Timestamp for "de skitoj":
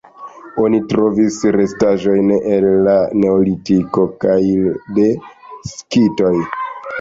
4.97-6.35